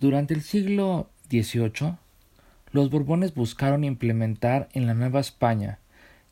[0.00, 1.96] Durante el siglo XVIII,
[2.72, 5.78] los Borbones buscaron implementar en la Nueva España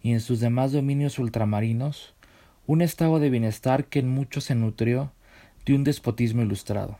[0.02, 2.14] y en sus demás dominios ultramarinos
[2.66, 5.12] un estado de bienestar que en mucho se nutrió
[5.66, 6.96] de un despotismo ilustrado.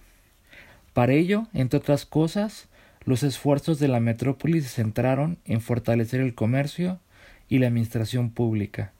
[0.92, 2.68] Para ello, entre otras cosas,
[3.06, 7.00] los esfuerzos de la metrópoli se centraron en fortalecer el comercio
[7.48, 8.92] y la administración pública,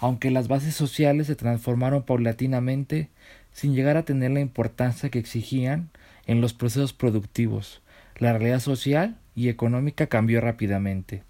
[0.00, 3.10] aunque las bases sociales se transformaron paulatinamente
[3.52, 5.90] sin llegar a tener la importancia que exigían
[6.26, 7.82] en los procesos productivos.
[8.16, 11.22] La realidad social y económica cambió rápidamente.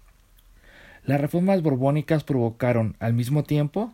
[1.03, 3.93] Las reformas borbónicas provocaron, al mismo tiempo,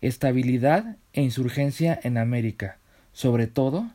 [0.00, 2.78] estabilidad e insurgencia en América,
[3.12, 3.90] sobre todo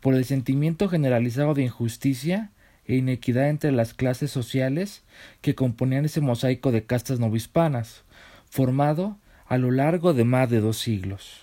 [0.00, 2.50] por el sentimiento generalizado de injusticia
[2.86, 5.04] e inequidad entre las clases sociales
[5.42, 8.02] que componían ese mosaico de castas novohispanas,
[8.48, 11.42] formado a lo largo de más de dos siglos.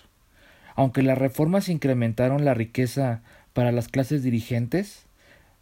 [0.75, 3.21] Aunque las reformas incrementaron la riqueza
[3.57, 5.07] para las clases dirigentes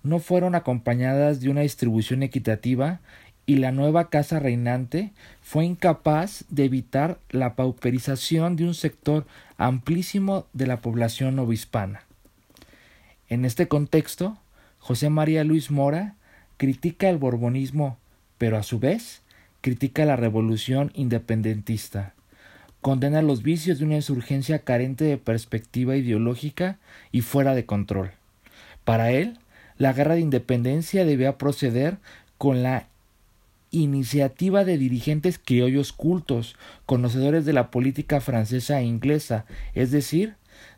[0.04, 2.99] no fueron acompañadas de una distribución equitativa
[3.46, 9.26] y la nueva casa reinante fue incapaz de evitar la pauperización de un sector
[9.57, 12.02] amplísimo de la población novohispana.
[13.29, 14.37] En este contexto,
[14.80, 16.15] José María Luis Mora
[16.57, 17.98] critica el borbonismo,
[18.37, 19.21] pero a su vez
[19.62, 22.13] critica la revolución independentista
[22.86, 26.78] condena los vicios de una insurgencia carente de perspectiva ideológica
[27.12, 28.12] y fuera de control.
[28.84, 29.40] Para él,
[29.80, 31.98] la guerra de independencia debía proceder
[32.38, 32.86] con la
[33.72, 40.36] iniciativa de dirigentes criollos cultos, conocedores de la política francesa e inglesa, es decir,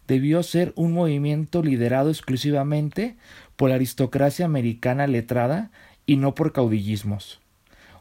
[0.07, 3.17] debió ser un movimiento liderado exclusivamente
[3.57, 5.71] por la aristocracia americana letrada
[6.05, 7.41] y no por caudillismos.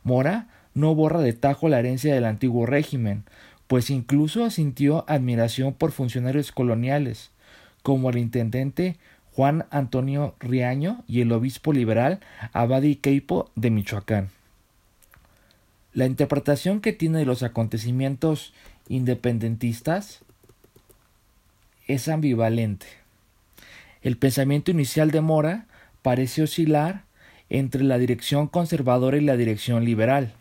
[0.04, 3.24] Mora no borra de tajo la herencia del antiguo régimen,
[3.66, 7.30] pues incluso sintió admiración por funcionarios coloniales,
[7.82, 8.96] como el intendente
[9.32, 12.20] Juan Antonio Riaño y el obispo liberal
[12.52, 14.30] Abadi Queipo de Michoacán.
[15.92, 18.52] La interpretación que tiene de los acontecimientos
[18.88, 20.20] independentistas
[21.86, 22.86] es ambivalente.
[24.02, 25.66] El pensamiento inicial de Mora
[26.02, 27.04] parece oscilar
[27.48, 30.34] entre la dirección conservadora y la dirección liberal.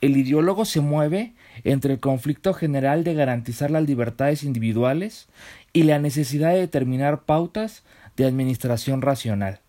[0.00, 1.32] El ideólogo se mueve
[1.64, 5.28] entre el conflicto general de garantizar las libertades individuales
[5.72, 7.84] y la necesidad de determinar pautas
[8.16, 9.60] de administración racional.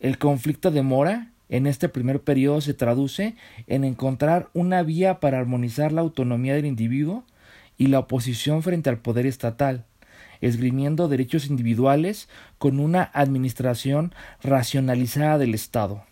[0.00, 3.34] El conflicto de Mora en este primer periodo se traduce
[3.66, 7.24] en encontrar una vía para armonizar la autonomía del individuo
[7.78, 9.84] y la oposición frente al poder estatal,
[10.40, 12.28] esgrimiendo derechos individuales
[12.58, 16.07] con una administración racionalizada del Estado.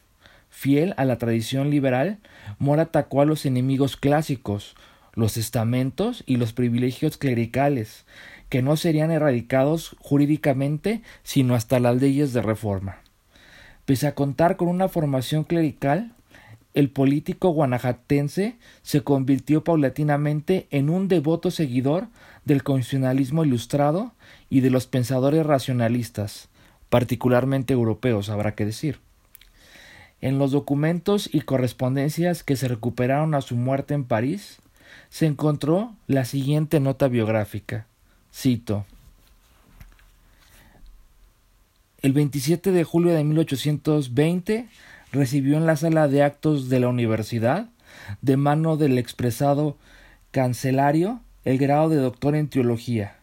[0.59, 2.19] Fiel a la tradición liberal,
[2.59, 4.75] Mora atacó a los enemigos clásicos,
[5.13, 8.07] los estamentos y los privilegios clericales,
[8.49, 13.03] que no serían erradicados jurídicamente sino hasta las leyes de reforma.
[13.85, 16.15] Pese a contar con una formación clerical,
[16.73, 22.09] el político guanajatense se convirtió paulatinamente en un devoto seguidor
[22.47, 24.15] del constitucionalismo ilustrado
[24.49, 26.49] y de los pensadores racionalistas,
[26.89, 29.06] particularmente europeos, habrá que decir.
[30.21, 34.59] En los documentos y correspondencias que se recuperaron a su muerte en París,
[35.11, 37.87] se encontró la siguiente nota biográfica.
[38.33, 38.87] Cito.
[42.03, 44.69] El 27 de julio de 1820
[45.13, 47.69] recibió en la sala de actos de la universidad,
[48.23, 49.77] de mano del expresado
[50.31, 53.17] cancelario, el grado de doctor en teología,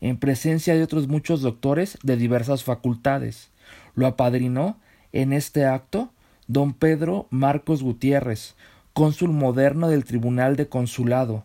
[0.00, 3.50] en presencia de otros muchos doctores de diversas facultades.
[3.94, 4.78] Lo apadrinó
[5.12, 6.10] en este acto
[6.48, 8.54] don Pedro Marcos Gutiérrez,
[8.92, 11.44] cónsul moderno del Tribunal de Consulado.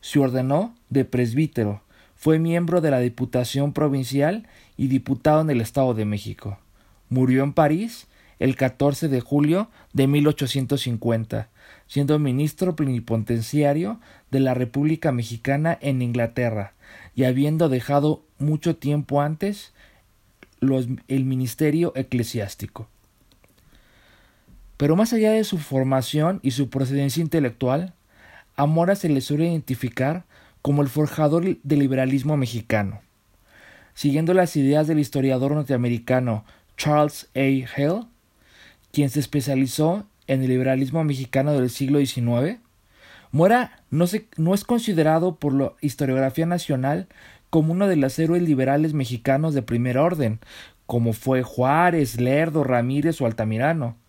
[0.00, 1.82] Se ordenó de presbítero,
[2.14, 4.46] fue miembro de la Diputación Provincial
[4.76, 6.58] y diputado en el Estado de México.
[7.08, 8.06] Murió en París
[8.38, 11.48] el 14 de julio de 1850,
[11.86, 16.74] siendo ministro plenipotenciario de la República Mexicana en Inglaterra
[17.14, 19.72] y habiendo dejado mucho tiempo antes
[20.60, 22.88] el ministerio eclesiástico.
[24.82, 27.94] Pero más allá de su formación y su procedencia intelectual,
[28.56, 30.24] a Mora se le suele identificar
[30.60, 33.00] como el forjador del liberalismo mexicano.
[33.94, 36.44] Siguiendo las ideas del historiador norteamericano
[36.76, 37.38] Charles A.
[37.76, 38.06] Hale,
[38.90, 42.58] quien se especializó en el liberalismo mexicano del siglo XIX,
[43.30, 44.06] Mora no,
[44.36, 47.06] no es considerado por la historiografía nacional
[47.50, 50.40] como uno de los héroes liberales mexicanos de primer orden,
[50.86, 54.01] como fue Juárez, Lerdo, Ramírez o Altamirano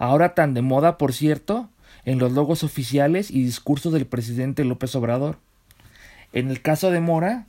[0.00, 1.68] ahora tan de moda, por cierto,
[2.04, 5.36] en los logos oficiales y discursos del presidente López Obrador.
[6.32, 7.46] En el caso de Mora,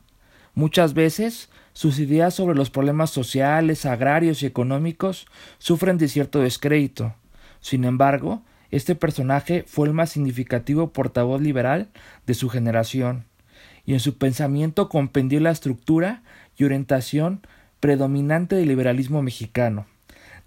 [0.53, 5.27] muchas veces sus ideas sobre los problemas sociales, agrarios y económicos
[5.59, 7.15] sufren de cierto descrédito.
[7.61, 11.87] Sin embargo, este personaje fue el más significativo portavoz liberal
[12.27, 13.23] de su generación,
[13.85, 16.21] y en su pensamiento compendió la estructura
[16.57, 17.47] y orientación
[17.79, 19.85] predominante del liberalismo mexicano,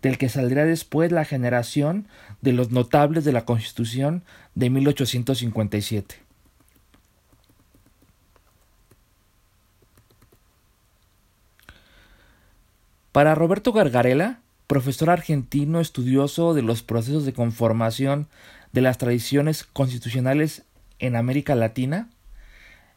[0.05, 2.09] del que saldría después la generación
[2.43, 4.23] de los notables de la Constitución
[4.55, 6.17] de 1857.
[13.13, 18.29] Para Roberto Gargarela, profesor argentino estudioso de los procesos de conformación
[18.73, 20.65] de las tradiciones constitucionales
[20.99, 22.11] en América Latina,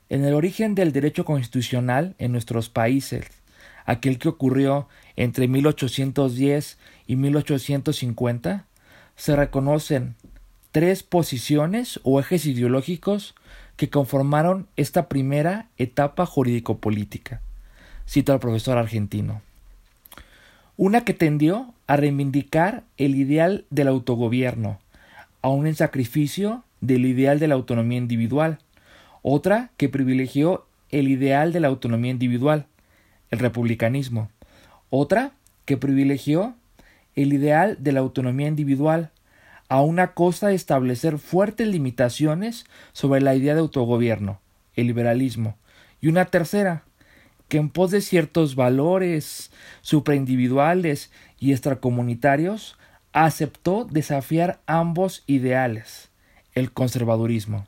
[0.09, 3.27] en el origen del derecho constitucional en nuestros países,
[3.88, 8.66] aquel que ocurrió entre 1810 y 1850,
[9.16, 10.16] se reconocen
[10.72, 13.34] tres posiciones o ejes ideológicos
[13.78, 17.42] que conformaron esta primera etapa jurídico-política.
[18.07, 19.42] Cito al profesor argentino.
[20.75, 24.80] Una que tendió a reivindicar el ideal del autogobierno,
[25.42, 28.60] aun en sacrificio del ideal de la autonomía individual.
[29.22, 32.68] Otra que privilegió el ideal de la autonomía individual,
[33.31, 34.29] el republicanismo.
[34.89, 35.31] Otra
[35.65, 36.56] que privilegió
[37.15, 39.12] el ideal de la autonomía individual,
[39.69, 44.39] a una costa de establecer fuertes limitaciones sobre la idea de autogobierno,
[44.75, 45.57] el liberalismo.
[46.00, 46.83] Y una tercera,
[47.50, 49.51] que en pos de ciertos valores
[49.81, 52.77] supraindividuales y extracomunitarios,
[53.13, 56.09] aceptó desafiar ambos ideales,
[56.53, 57.68] el conservadurismo.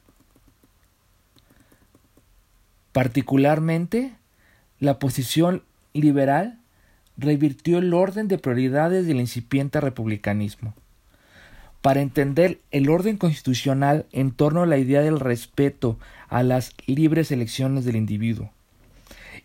[2.91, 4.13] Particularmente,
[4.79, 6.59] la posición liberal
[7.17, 10.73] revirtió el orden de prioridades del incipiente republicanismo.
[11.81, 15.97] Para entender el orden constitucional en torno a la idea del respeto
[16.27, 18.51] a las libres elecciones del individuo,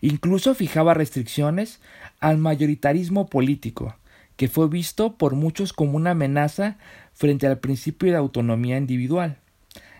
[0.01, 1.79] Incluso fijaba restricciones
[2.19, 3.95] al mayoritarismo político,
[4.37, 6.77] que fue visto por muchos como una amenaza
[7.13, 9.37] frente al principio de autonomía individual.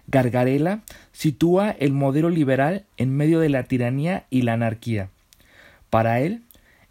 [0.07, 5.09] Gargarela sitúa el modelo liberal en medio de la tiranía y la anarquía.
[5.95, 6.43] Para él,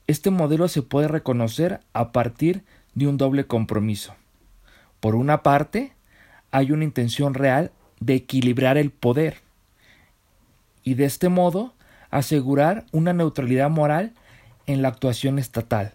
[0.07, 2.65] este modelo se puede reconocer a partir
[2.95, 4.15] de un doble compromiso.
[4.99, 5.93] Por una parte,
[6.51, 7.71] hay una intención real
[8.01, 9.43] de equilibrar el poder,
[10.83, 11.75] y de este modo
[12.11, 14.15] asegurar una neutralidad moral
[14.65, 15.93] en la actuación estatal.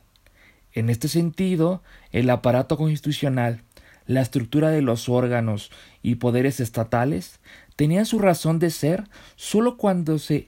[0.74, 3.64] En este sentido, el aparato constitucional,
[4.06, 5.72] la estructura de los órganos
[6.04, 7.40] y poderes estatales
[7.76, 10.48] tenían su razón de ser sólo cuando se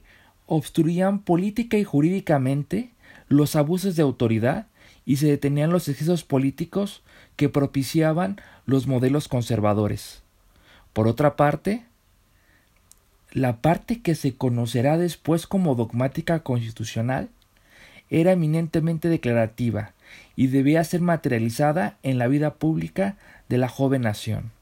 [0.54, 2.90] obstruían política y jurídicamente
[3.28, 4.66] los abusos de autoridad
[5.06, 7.02] y se detenían los excesos políticos
[7.36, 10.22] que propiciaban los modelos conservadores.
[10.92, 11.84] Por otra parte,
[13.32, 17.30] la parte que se conocerá después como dogmática constitucional
[18.10, 19.94] era eminentemente declarativa
[20.36, 23.16] y debía ser materializada en la vida pública
[23.48, 24.52] de la joven nación.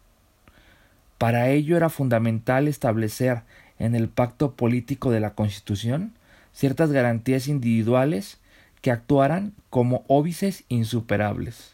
[1.18, 3.42] Para ello era fundamental establecer
[3.80, 6.12] en el pacto político de la Constitución
[6.52, 8.38] ciertas garantías individuales
[8.82, 11.72] que actuaran como óbices insuperables.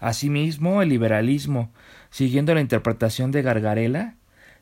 [0.00, 1.70] Asimismo, el liberalismo,
[2.10, 4.14] siguiendo la interpretación de Gargarela,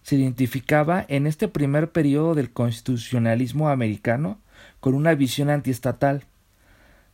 [0.02, 4.38] se identificaba en este primer periodo del constitucionalismo americano
[4.80, 6.24] con una visión antiestatal.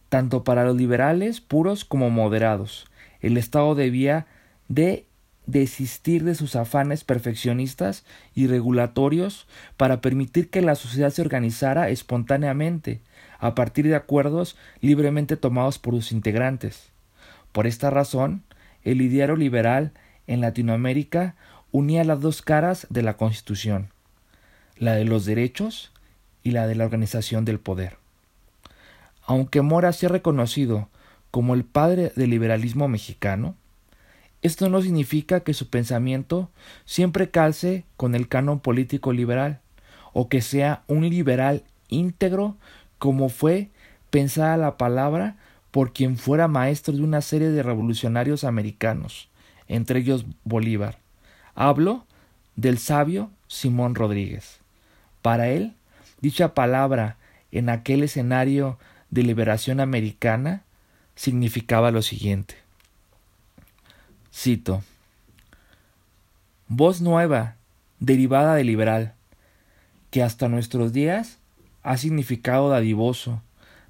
[0.09, 2.87] Tanto para los liberales puros como moderados,
[3.21, 4.27] el Estado debía
[4.69, 5.07] de
[5.47, 9.47] desistir de sus afanes perfeccionistas y regulatorios
[9.77, 13.01] para permitir que la sociedad se organizara espontáneamente,
[13.39, 16.91] a partir de acuerdos libremente tomados por sus integrantes.
[17.53, 18.43] Por esta razón,
[18.83, 19.93] el ideario liberal
[20.27, 21.35] en Latinoamérica
[21.73, 23.89] unía las dos caras de la Constitución,
[24.77, 25.93] la de los derechos
[26.43, 27.99] y la de la organización del poder.
[29.27, 30.89] Aunque Mora sea reconocido
[31.31, 33.57] como el padre del liberalismo mexicano,
[34.45, 36.51] esto no significa que su pensamiento
[36.85, 39.61] siempre calce con el canon político liberal,
[40.13, 42.59] o que sea un liberal íntegro
[42.99, 43.71] como fue
[44.11, 45.37] pensada la palabra
[45.71, 49.31] por quien fuera maestro de una serie de revolucionarios americanos,
[49.67, 50.99] entre ellos Bolívar.
[51.55, 52.05] Hablo
[52.55, 54.61] del sabio Simón Rodríguez.
[55.23, 55.73] Para él,
[56.21, 57.17] dicha palabra
[57.51, 60.65] en aquel escenario de liberación americana
[61.15, 62.64] significaba lo siguiente.
[64.35, 64.83] Cito.
[66.67, 67.55] Voz nueva,
[68.01, 69.15] derivada de liberal,
[70.11, 71.39] que hasta nuestros días
[71.85, 73.41] ha significado dadivoso,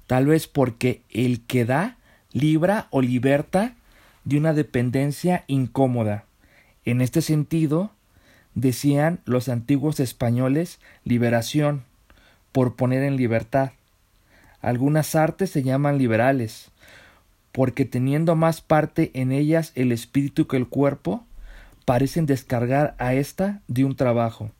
[0.05, 1.97] tal vez porque el que da
[2.31, 3.73] libra o liberta
[4.23, 6.25] de una dependencia incómoda,
[6.85, 7.91] en este sentido,
[8.53, 11.83] decían los antiguos españoles liberación,
[12.51, 13.71] por poner en libertad.
[14.61, 16.69] Algunas artes se llaman liberales,
[17.55, 21.25] porque teniendo más parte en ellas el espíritu que el cuerpo,
[21.85, 24.51] parecen descargar a ésta de un trabajo.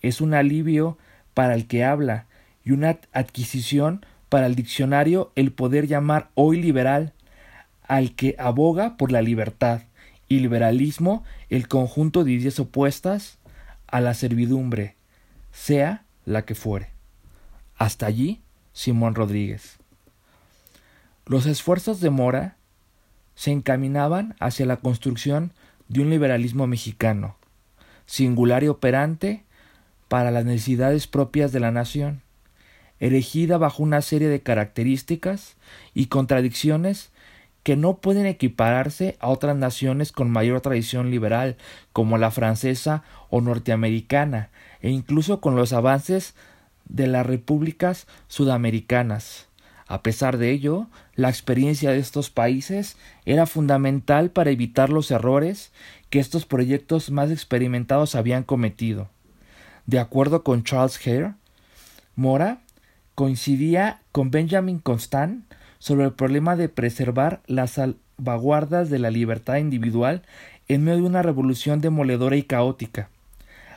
[0.00, 0.96] Es un alivio
[1.34, 2.26] para el que habla
[2.62, 7.14] y una adquisición para el diccionario el poder llamar hoy liberal
[7.82, 9.82] al que aboga por la libertad
[10.28, 13.38] y liberalismo el conjunto de ideas opuestas
[13.88, 14.94] a la servidumbre,
[15.50, 16.90] sea la que fuere.
[17.74, 18.40] Hasta allí,
[18.72, 19.79] Simón Rodríguez.
[21.30, 22.56] Los esfuerzos de Mora
[23.36, 25.52] se encaminaban hacia la construcción
[25.86, 27.36] de un liberalismo mexicano,
[28.04, 29.44] singular y operante
[30.08, 32.22] para las necesidades propias de la nación,
[32.98, 35.54] erigida bajo una serie de características
[35.94, 37.12] y contradicciones
[37.62, 41.56] que no pueden equipararse a otras naciones con mayor tradición liberal,
[41.92, 46.34] como la francesa o norteamericana, e incluso con los avances
[46.88, 49.46] de las repúblicas sudamericanas.
[49.90, 55.72] A pesar de ello, la experiencia de estos países era fundamental para evitar los errores
[56.10, 59.10] que estos proyectos más experimentados habían cometido.
[59.86, 61.34] De acuerdo con Charles Hare,
[62.14, 62.60] Mora
[63.16, 70.22] coincidía con Benjamin Constant sobre el problema de preservar las salvaguardas de la libertad individual
[70.68, 73.08] en medio de una revolución demoledora y caótica.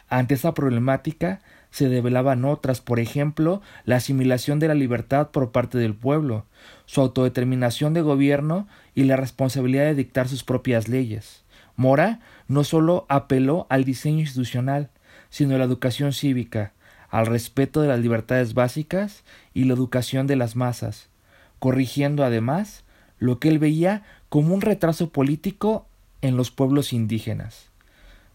[0.09, 1.41] Ante esa problemática,
[1.73, 6.45] se develaban otras, por ejemplo, la asimilación de la libertad por parte del pueblo,
[6.85, 11.43] su autodeterminación de gobierno y la responsabilidad de dictar sus propias leyes.
[11.75, 14.91] Mora no solo apeló al diseño institucional,
[15.31, 16.73] sino a la educación cívica,
[17.09, 19.23] al respeto de las libertades básicas
[19.55, 21.09] y la educación de las masas,
[21.57, 22.83] corrigiendo además
[23.17, 25.87] lo que él veía como un retraso político
[26.21, 27.71] en los pueblos indígenas.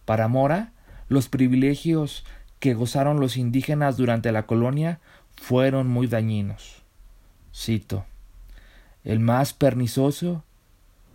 [0.04, 0.73] Para Mora,
[1.09, 2.25] los privilegios
[2.61, 5.00] que gozaron los indígenas durante la colonia
[5.37, 6.83] fueron muy dañinos.
[7.55, 8.05] Cito.
[9.05, 10.45] El más pernicioso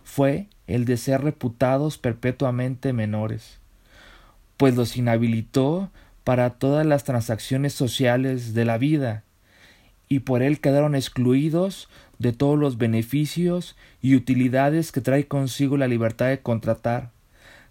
[0.04, 3.58] fue el de ser reputados perpetuamente menores,
[4.56, 5.90] pues los inhabilitó
[6.24, 9.24] para todas las transacciones sociales de la vida,
[10.08, 15.88] y por él quedaron excluidos de todos los beneficios y utilidades que trae consigo la
[15.88, 17.10] libertad de contratar,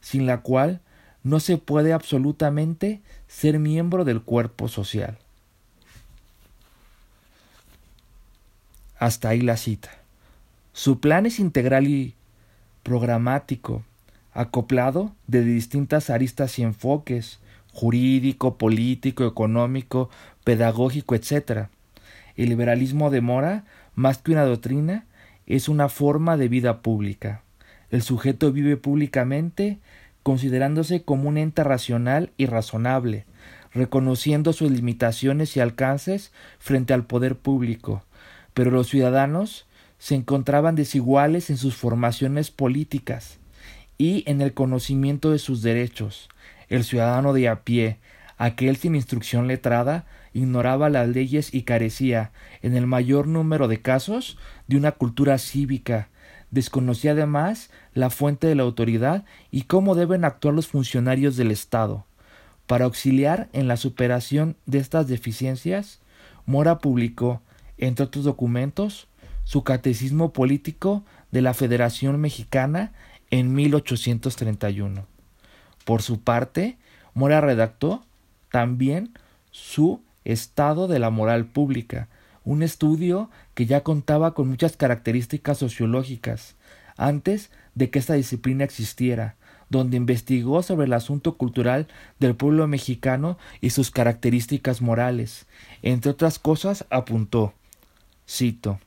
[0.01, 0.81] sin la cual
[1.23, 5.17] no se puede absolutamente ser miembro del cuerpo social.
[8.99, 9.89] Hasta ahí la cita.
[10.73, 12.15] Su plan es integral y
[12.83, 13.83] programático,
[14.33, 17.39] acoplado de distintas aristas y enfoques,
[17.71, 20.09] jurídico, político, económico,
[20.43, 21.67] pedagógico, etc.
[22.35, 23.65] El liberalismo de Mora,
[23.95, 25.05] más que una doctrina,
[25.45, 27.41] es una forma de vida pública.
[27.89, 29.79] El sujeto vive públicamente
[30.23, 33.25] considerándose como un ente racional y razonable,
[33.73, 38.03] reconociendo sus limitaciones y alcances frente al poder público,
[38.53, 43.39] pero los ciudadanos se encontraban desiguales en sus formaciones políticas
[43.97, 46.29] y en el conocimiento de sus derechos.
[46.69, 47.99] El ciudadano de a pie,
[48.37, 54.37] aquel sin instrucción letrada, ignoraba las leyes y carecía, en el mayor número de casos,
[54.67, 56.09] de una cultura cívica,
[56.53, 62.05] Desconocía además la fuente de la autoridad y cómo deben actuar los funcionarios del Estado.
[62.67, 65.99] Para auxiliar en la superación de estas deficiencias,
[66.45, 67.41] Mora publicó,
[67.79, 69.07] entre otros documentos,
[69.43, 72.91] su Catecismo Político de la Federación Mexicana
[73.31, 75.07] en 1831.
[75.85, 76.77] Por su parte,
[77.15, 78.05] Mora redactó
[78.51, 79.17] también
[79.49, 82.09] su Estado de la Moral Pública,
[82.45, 86.55] un estudio que ya contaba con muchas características sociológicas,
[86.97, 89.35] antes de que esta disciplina existiera,
[89.69, 91.87] donde investigó sobre el asunto cultural
[92.19, 95.47] del pueblo mexicano y sus características morales.
[95.81, 97.53] Entre otras cosas, apuntó
[98.27, 98.79] cito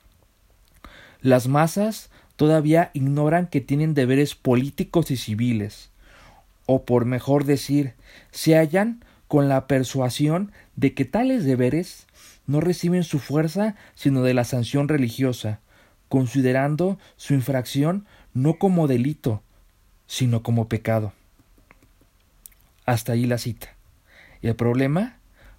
[1.20, 5.90] Las masas todavía ignoran que tienen deberes políticos y civiles,
[6.66, 7.94] o por mejor decir,
[8.30, 12.06] se hallan con la persuasión de que tales deberes
[12.46, 15.60] no reciben su fuerza sino de la sanción religiosa,
[16.08, 19.42] considerando su infracción no como delito,
[20.06, 21.12] sino como pecado.
[22.84, 23.74] Hasta ahí la cita.
[24.42, 25.16] El problema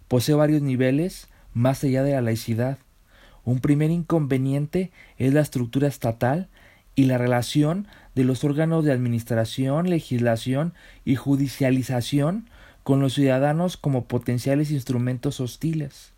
[0.07, 2.77] posee varios niveles más allá de la laicidad.
[3.43, 6.47] Un primer inconveniente es la estructura estatal
[6.95, 10.73] y la relación de los órganos de administración, legislación
[11.05, 12.49] y judicialización
[12.83, 16.13] con los ciudadanos como potenciales instrumentos hostiles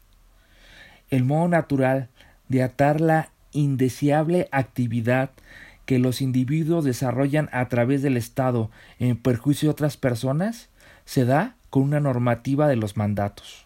[1.09, 2.09] el modo natural
[2.47, 5.31] de atar la indeseable actividad
[5.85, 10.69] que los individuos desarrollan a través del Estado en perjuicio de otras personas
[11.05, 13.65] se da con una normativa de los mandatos.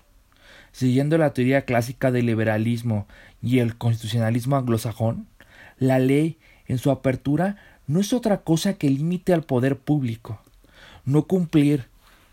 [0.72, 3.08] siguiendo la teoría clásica del liberalismo
[3.44, 5.28] y el constitucionalismo anglosajón,
[5.78, 10.42] la ley, en su apertura, no es otra cosa que límite al poder público.
[11.06, 11.86] No cumplir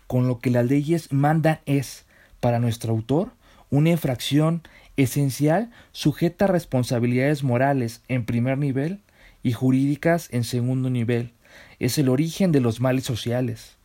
[0.07, 2.05] con lo que las leyes mandan es,
[2.39, 3.31] para nuestro autor,
[3.69, 4.63] una infracción
[5.03, 8.99] esencial sujeta a responsabilidades morales en primer nivel
[9.43, 11.33] y jurídicas en segundo nivel.
[11.79, 13.77] Es el origen de los males sociales.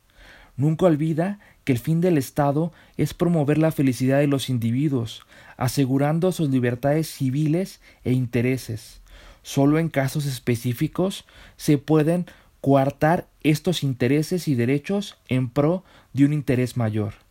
[0.56, 6.32] Nunca olvida que el fin del Estado es promover la felicidad de los individuos, asegurando
[6.32, 9.00] sus libertades civiles e intereses.
[9.42, 11.24] Solo en casos específicos
[11.56, 12.26] se pueden
[12.60, 17.25] coartar estos intereses y derechos en pro de un interés mayor.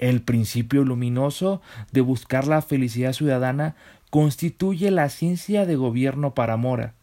[0.00, 1.60] El principio luminoso
[1.92, 3.76] de buscar la felicidad ciudadana
[4.08, 6.94] constituye la ciencia de gobierno para Mora.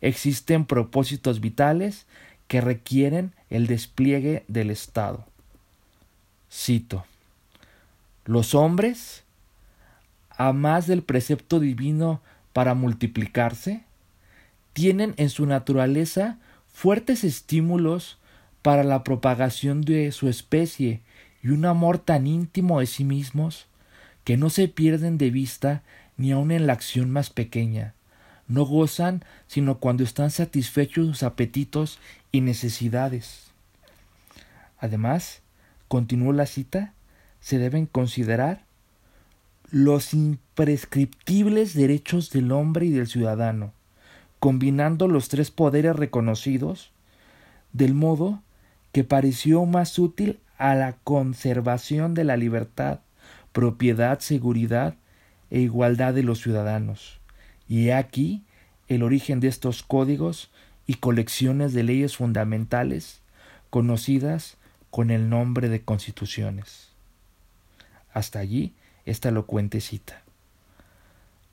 [0.00, 2.06] Existen propósitos vitales
[2.46, 5.26] que requieren el despliegue del Estado.
[6.48, 7.04] Cito.
[8.24, 9.24] Los hombres,
[10.30, 12.20] a más del precepto divino
[12.52, 13.82] para multiplicarse,
[14.74, 16.38] tienen en su naturaleza
[16.72, 18.16] fuertes estímulos
[18.62, 21.00] para la propagación de su especie
[21.44, 23.66] y un amor tan íntimo de sí mismos
[24.24, 25.82] que no se pierden de vista
[26.16, 27.92] ni aun en la acción más pequeña.
[28.48, 31.98] No gozan sino cuando están satisfechos sus apetitos
[32.32, 33.50] y necesidades.
[34.78, 35.42] Además,
[35.86, 36.94] continuó la cita,
[37.40, 38.64] se deben considerar
[39.70, 43.74] los imprescriptibles derechos del hombre y del ciudadano,
[44.40, 46.90] combinando los tres poderes reconocidos,
[47.74, 48.42] del modo
[48.92, 53.00] que pareció más útil a la conservación de la libertad,
[53.52, 54.94] propiedad, seguridad
[55.50, 57.20] e igualdad de los ciudadanos.
[57.68, 58.44] Y aquí
[58.88, 60.50] el origen de estos códigos
[60.86, 63.20] y colecciones de leyes fundamentales
[63.68, 64.56] conocidas
[64.88, 66.88] con el nombre de constituciones.
[68.14, 68.72] Hasta allí
[69.04, 70.22] esta elocuente cita.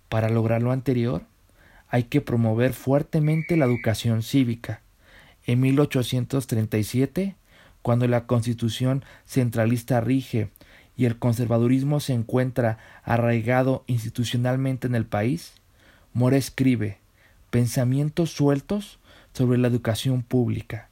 [0.08, 1.24] Para lograr lo anterior,
[1.90, 4.80] hay que promover fuertemente la educación cívica.
[5.46, 7.36] En 1837,
[7.82, 10.50] cuando la constitución centralista rige
[10.96, 15.54] y el conservadurismo se encuentra arraigado institucionalmente en el país,
[16.14, 17.00] Mora escribe
[17.50, 19.00] pensamientos sueltos
[19.34, 20.90] sobre la educación pública,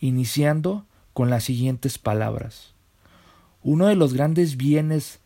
[0.00, 2.74] iniciando con las siguientes palabras.
[3.62, 5.20] Uno de los grandes bienes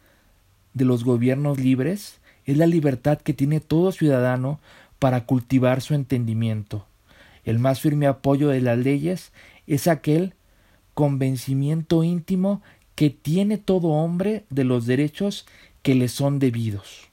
[0.75, 4.61] de los gobiernos libres es la libertad que tiene todo ciudadano
[4.99, 6.87] para cultivar su entendimiento.
[7.45, 9.33] El más firme apoyo de las leyes
[9.67, 10.35] es aquel
[10.99, 12.61] convencimiento íntimo
[12.97, 15.47] que tiene todo hombre de los derechos
[15.83, 17.07] que le son debidos.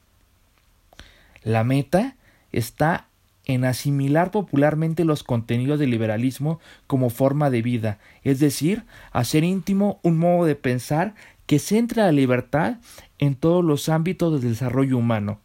[1.43, 2.15] La meta
[2.52, 3.06] está
[3.45, 10.00] en asimilar popularmente los contenidos del liberalismo como forma de vida, es decir, hacer íntimo
[10.02, 11.13] un modo de pensar
[11.45, 12.78] que centra la libertad
[13.19, 15.41] en todos los ámbitos del desarrollo humano.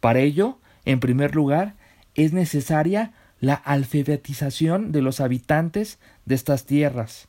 [0.00, 1.74] Para ello, en primer lugar,
[2.14, 7.28] es necesaria la alfabetización de los habitantes de estas tierras.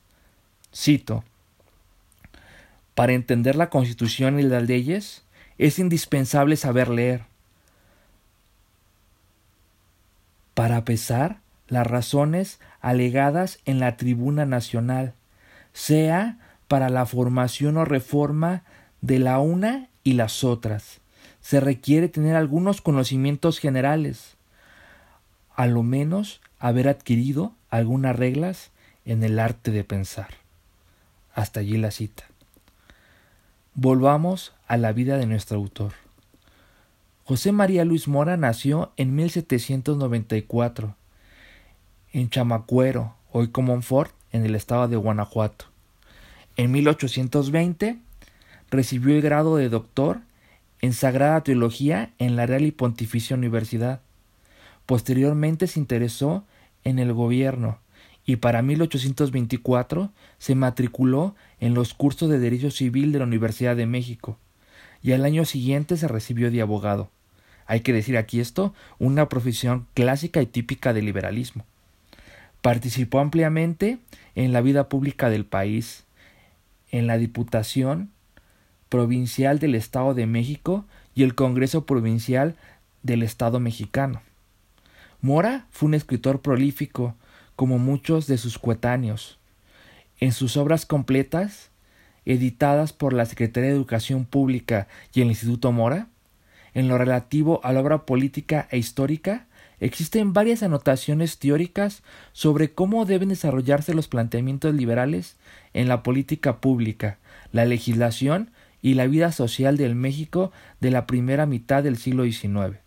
[0.74, 1.24] Cito.
[2.96, 5.24] Para entender la Constitución y las leyes,
[5.58, 7.24] es indispensable saber leer,
[10.54, 15.14] para pesar las razones alegadas en la tribuna nacional,
[15.72, 18.64] sea para la formación o reforma
[19.02, 21.00] de la una y las otras.
[21.40, 24.36] Se requiere tener algunos conocimientos generales,
[25.56, 28.72] a lo menos haber adquirido algunas reglas
[29.06, 30.39] en el arte de pensar.
[31.40, 32.26] Hasta allí la cita.
[33.74, 35.94] Volvamos a la vida de nuestro autor.
[37.24, 40.98] José María Luis Mora nació en 1794
[42.12, 45.64] en Chamacuero, hoy Comonfort, en el estado de Guanajuato.
[46.58, 48.00] En 1820
[48.70, 50.20] recibió el grado de doctor
[50.82, 54.02] en Sagrada Teología en la Real y Pontificia Universidad.
[54.86, 56.44] Posteriormente se interesó
[56.84, 57.80] en el gobierno
[58.30, 63.88] y para 1824 se matriculó en los cursos de Derecho Civil de la Universidad de
[63.88, 64.38] México
[65.02, 67.10] y al año siguiente se recibió de abogado.
[67.66, 71.66] Hay que decir aquí esto, una profesión clásica y típica del liberalismo.
[72.62, 73.98] Participó ampliamente
[74.36, 76.04] en la vida pública del país,
[76.92, 78.12] en la Diputación
[78.90, 82.56] Provincial del Estado de México y el Congreso Provincial
[83.02, 84.22] del Estado mexicano.
[85.20, 87.16] Mora fue un escritor prolífico,
[87.60, 89.38] como muchos de sus coetáneos.
[90.22, 91.72] En sus obras completas,
[92.24, 96.08] editadas por la Secretaría de Educación Pública y el Instituto Mora,
[96.74, 99.46] en lo relativo a la obra política e histórica,
[99.82, 105.36] existen varias anotaciones teóricas sobre cómo deben desarrollarse los planteamientos liberales
[105.74, 107.18] en la política pública,
[107.52, 112.78] la legislación y la vida social del México de la primera mitad del siglo XIX.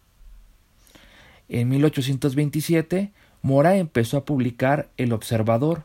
[1.51, 5.85] En 1827, Mora empezó a publicar El Observador,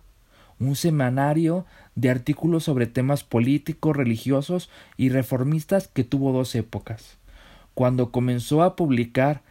[0.60, 1.66] un semanario
[1.96, 7.18] de artículos sobre temas políticos, religiosos y reformistas que tuvo dos épocas.
[7.74, 9.42] Cuando comenzó a publicar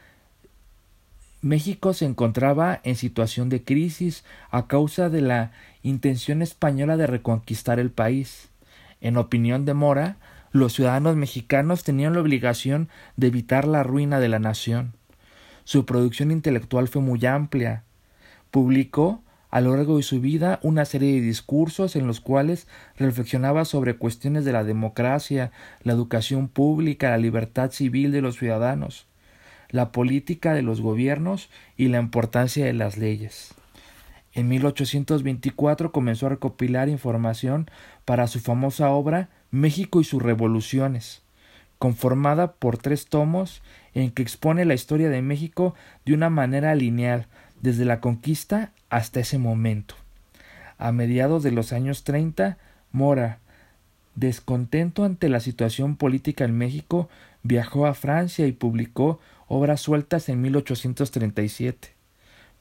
[1.43, 7.79] México se encontraba en situación de crisis a causa de la intención española de reconquistar
[7.79, 8.49] el país.
[9.01, 10.17] En opinión de Mora,
[10.51, 14.95] los ciudadanos mexicanos tenían la obligación de evitar la ruina de la nación.
[15.65, 17.85] Su producción intelectual fue muy amplia.
[18.57, 22.67] Publicó a lo largo de su vida una serie de discursos en los cuales
[22.97, 29.09] reflexionaba sobre cuestiones de la democracia, la educación pública, la libertad civil de los ciudadanos
[29.69, 33.53] la política de los gobiernos y la importancia de las leyes.
[34.33, 37.71] En 1824 comenzó a recopilar información
[38.07, 41.21] para su famosa obra México y sus revoluciones,
[41.79, 43.61] conformada por tres tomos
[43.93, 45.75] en que expone la historia de México
[46.07, 47.27] de una manera lineal,
[47.61, 49.95] desde la conquista hasta ese momento.
[50.79, 52.59] A mediados de los años 30,
[52.93, 53.39] Mora,
[54.15, 57.09] descontento ante la situación política en México,
[57.43, 61.95] viajó a Francia y publicó obras sueltas en 1837.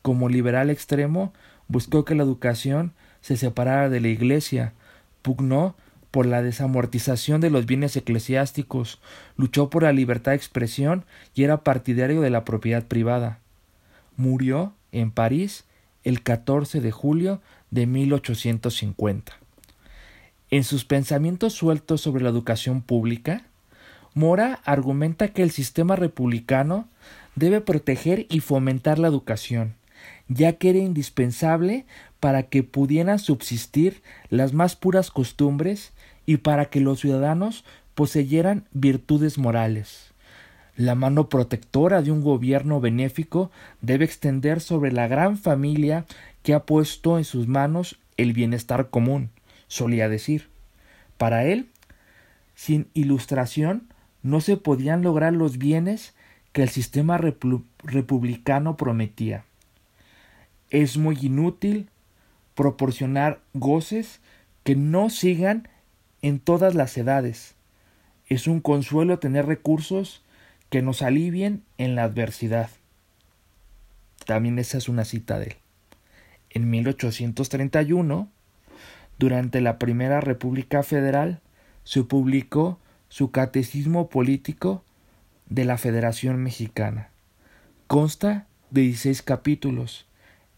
[0.02, 1.34] Como liberal extremo,
[1.68, 4.74] buscó que la educación se separara de la Iglesia,
[5.22, 5.76] pugnó
[6.12, 9.02] por la desamortización de los bienes eclesiásticos,
[9.36, 11.04] luchó por la libertad de expresión
[11.34, 13.40] y era partidario de la propiedad privada.
[14.16, 15.66] Murió en París
[16.04, 19.34] el 14 de julio de 1850.
[20.52, 23.44] En sus pensamientos sueltos sobre la educación pública,
[24.16, 26.88] Mora argumenta que el sistema republicano
[27.36, 29.76] debe proteger y fomentar la educación,
[30.30, 31.86] ya que era indispensable
[32.22, 35.92] para que pudieran subsistir las más puras costumbres
[36.26, 40.14] y para que los ciudadanos poseyeran virtudes morales.
[40.78, 43.50] La mano protectora de un gobierno benéfico
[43.82, 46.06] debe extender sobre la gran familia
[46.44, 49.30] que ha puesto en sus manos el bienestar común,
[49.68, 50.50] solía decir.
[51.18, 51.70] Para él,
[52.56, 53.88] sin ilustración,
[54.22, 56.14] no se podían lograr los bienes
[56.52, 59.46] que el sistema republicano prometía.
[60.72, 61.90] Es muy inútil
[62.54, 64.20] proporcionar goces
[64.64, 65.70] que no sigan
[66.22, 67.56] en todas las edades.
[68.28, 70.25] Es un consuelo tener recursos
[70.70, 72.70] que nos alivien en la adversidad.
[74.26, 75.56] También esa es una cita de él.
[76.50, 78.30] En 1831,
[79.20, 81.42] durante la Primera República Federal,
[81.84, 84.84] se publicó su Catecismo Político
[85.48, 87.10] de la Federación Mexicana.
[87.88, 90.08] Consta de 16 capítulos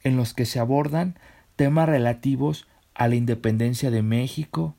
[0.04, 1.16] en los que se abordan
[1.56, 4.76] temas relativos a la independencia de México,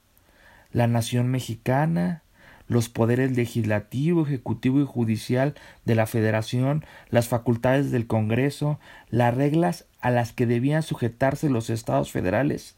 [0.72, 2.22] la nación mexicana,
[2.68, 5.54] los poderes legislativo, ejecutivo y judicial
[5.84, 8.78] de la Federación, las facultades del Congreso,
[9.08, 12.76] las reglas a las que debían sujetarse los estados federales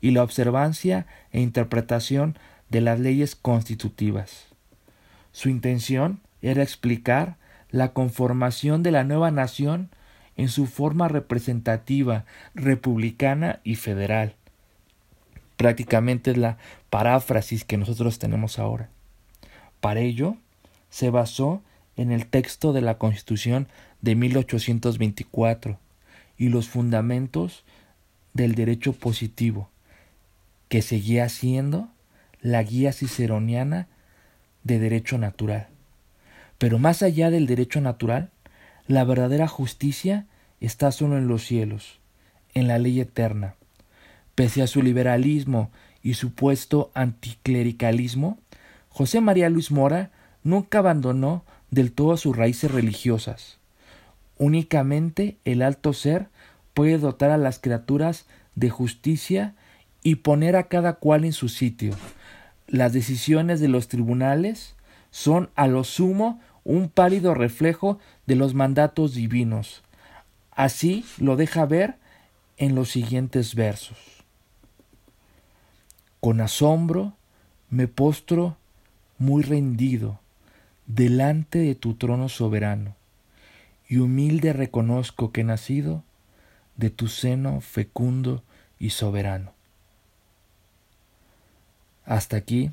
[0.00, 2.38] y la observancia e interpretación
[2.70, 4.46] de las leyes constitutivas.
[5.32, 7.36] Su intención era explicar
[7.70, 9.90] la conformación de la nueva nación
[10.36, 14.34] en su forma representativa, republicana y federal.
[15.56, 16.58] Prácticamente es la
[16.90, 18.90] paráfrasis que nosotros tenemos ahora.
[19.80, 20.36] Para ello,
[20.90, 21.62] se basó
[21.96, 23.68] en el texto de la Constitución
[24.00, 25.78] de 1824
[26.38, 27.64] y los fundamentos
[28.34, 29.70] del derecho positivo,
[30.68, 31.88] que seguía siendo
[32.40, 33.88] la guía ciceroniana
[34.62, 35.68] de derecho natural.
[36.58, 38.30] Pero más allá del derecho natural,
[38.86, 40.26] la verdadera justicia
[40.60, 41.98] está solo en los cielos,
[42.54, 43.54] en la ley eterna.
[44.34, 45.70] Pese a su liberalismo
[46.02, 48.38] y supuesto anticlericalismo,
[48.96, 50.10] José María Luis Mora
[50.42, 53.58] nunca abandonó del todo sus raíces religiosas.
[54.38, 56.28] Únicamente el alto ser
[56.72, 59.54] puede dotar a las criaturas de justicia
[60.02, 61.92] y poner a cada cual en su sitio,
[62.68, 64.76] las decisiones de los tribunales
[65.10, 69.82] son a lo sumo un pálido reflejo de los mandatos divinos.
[70.52, 71.96] Así lo deja ver
[72.56, 73.98] en los siguientes versos.
[76.18, 77.12] Con asombro
[77.68, 78.56] me postro
[79.18, 80.20] muy rendido
[80.86, 82.94] delante de tu trono soberano,
[83.88, 86.02] y humilde reconozco que he nacido
[86.76, 88.42] de tu seno fecundo
[88.78, 89.52] y soberano.
[92.04, 92.70] Hasta aquí,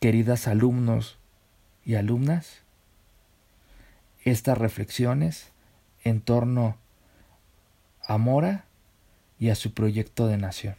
[0.00, 1.18] queridas alumnos
[1.84, 2.62] y alumnas,
[4.24, 5.52] estas reflexiones
[6.04, 6.76] en torno
[8.04, 8.64] a Mora
[9.38, 10.76] y a su proyecto de nación.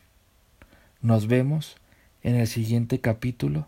[1.01, 1.77] Nos vemos
[2.21, 3.67] en el siguiente capítulo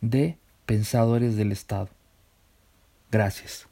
[0.00, 1.88] de pensadores del Estado.
[3.10, 3.65] Gracias.